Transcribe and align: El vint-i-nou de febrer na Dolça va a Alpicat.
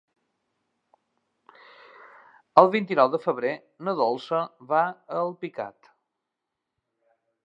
El 2.61 2.71
vint-i-nou 2.75 3.11
de 3.15 3.19
febrer 3.25 3.51
na 3.89 3.95
Dolça 4.01 4.39
va 4.73 4.83
a 4.87 5.21
Alpicat. 5.21 5.91